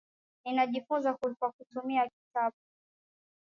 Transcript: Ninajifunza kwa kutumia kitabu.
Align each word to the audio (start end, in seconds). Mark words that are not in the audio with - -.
Ninajifunza 0.45 1.13
kwa 1.13 1.51
kutumia 1.51 2.09
kitabu. 2.09 2.55